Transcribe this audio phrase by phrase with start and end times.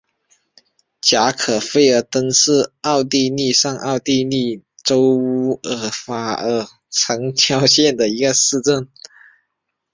[1.03, 8.89] 申肯费尔登是奥地利上奥地利州乌尔法尔城郊县的一个市镇。